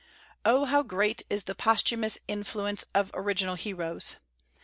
[0.43, 4.15] Oh, how great is the posthumous influence of original heroes!